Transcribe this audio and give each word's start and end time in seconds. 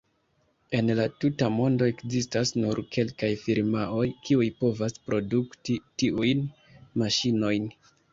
En 0.75 0.87
la 0.99 1.03
tuta 1.23 1.49
mondo 1.57 1.89
ekzistas 1.91 2.51
nur 2.63 2.81
kelkaj 2.97 3.29
firmaoj, 3.41 4.07
kiuj 4.29 4.47
pova 4.63 4.89
produkti 5.11 5.77
tiujn 6.05 6.43
maŝinojn. 7.03 7.69